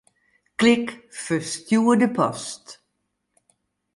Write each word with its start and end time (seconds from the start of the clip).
Klik 0.61 0.87
Ferstjoerde 1.23 2.09
post. 2.15 2.65